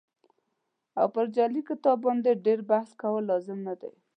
[0.99, 3.91] او پر جعلي کتاب باندې ډېر بحث کول لازم نه دي.